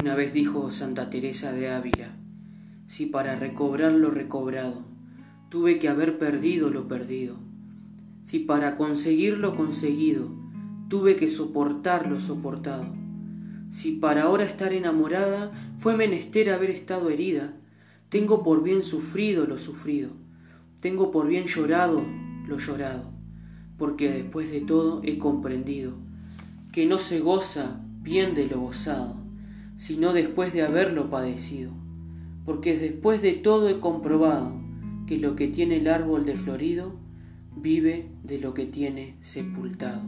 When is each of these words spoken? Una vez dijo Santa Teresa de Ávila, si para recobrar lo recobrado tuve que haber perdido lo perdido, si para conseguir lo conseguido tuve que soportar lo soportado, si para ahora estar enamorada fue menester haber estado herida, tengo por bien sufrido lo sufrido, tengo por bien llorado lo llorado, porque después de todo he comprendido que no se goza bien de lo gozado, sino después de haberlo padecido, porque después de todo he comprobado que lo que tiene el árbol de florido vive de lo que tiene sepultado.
Una 0.00 0.14
vez 0.14 0.32
dijo 0.32 0.70
Santa 0.70 1.10
Teresa 1.10 1.52
de 1.52 1.70
Ávila, 1.70 2.14
si 2.86 3.06
para 3.06 3.34
recobrar 3.34 3.90
lo 3.90 4.12
recobrado 4.12 4.84
tuve 5.48 5.80
que 5.80 5.88
haber 5.88 6.18
perdido 6.18 6.70
lo 6.70 6.86
perdido, 6.86 7.36
si 8.24 8.38
para 8.38 8.76
conseguir 8.76 9.38
lo 9.38 9.56
conseguido 9.56 10.28
tuve 10.88 11.16
que 11.16 11.28
soportar 11.28 12.08
lo 12.08 12.20
soportado, 12.20 12.86
si 13.72 13.90
para 13.90 14.22
ahora 14.22 14.44
estar 14.44 14.72
enamorada 14.72 15.74
fue 15.78 15.96
menester 15.96 16.50
haber 16.50 16.70
estado 16.70 17.10
herida, 17.10 17.54
tengo 18.08 18.44
por 18.44 18.62
bien 18.62 18.84
sufrido 18.84 19.46
lo 19.46 19.58
sufrido, 19.58 20.10
tengo 20.80 21.10
por 21.10 21.26
bien 21.26 21.46
llorado 21.46 22.04
lo 22.46 22.58
llorado, 22.58 23.10
porque 23.76 24.12
después 24.12 24.48
de 24.52 24.60
todo 24.60 25.00
he 25.02 25.18
comprendido 25.18 25.94
que 26.70 26.86
no 26.86 27.00
se 27.00 27.18
goza 27.18 27.80
bien 28.00 28.36
de 28.36 28.46
lo 28.46 28.60
gozado, 28.60 29.27
sino 29.78 30.12
después 30.12 30.52
de 30.52 30.62
haberlo 30.62 31.08
padecido, 31.08 31.72
porque 32.44 32.76
después 32.76 33.22
de 33.22 33.32
todo 33.32 33.68
he 33.70 33.80
comprobado 33.80 34.60
que 35.06 35.16
lo 35.16 35.34
que 35.36 35.48
tiene 35.48 35.76
el 35.76 35.88
árbol 35.88 36.26
de 36.26 36.36
florido 36.36 36.94
vive 37.56 38.10
de 38.22 38.38
lo 38.38 38.52
que 38.52 38.66
tiene 38.66 39.16
sepultado. 39.20 40.02